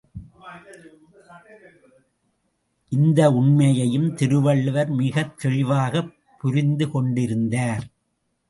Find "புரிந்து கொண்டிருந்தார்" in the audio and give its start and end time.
6.39-7.85